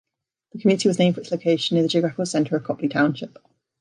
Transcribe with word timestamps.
The 0.53 0.59
community 0.59 0.87
was 0.89 0.97
named 0.97 1.13
for 1.13 1.21
its 1.21 1.29
location 1.31 1.75
near 1.75 1.83
the 1.83 1.87
geographical 1.89 2.25
center 2.25 2.55
of 2.55 2.63
Copley 2.63 2.87
Township. 2.89 3.37